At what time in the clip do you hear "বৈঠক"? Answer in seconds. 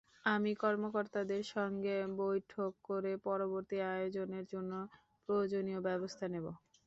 2.19-2.71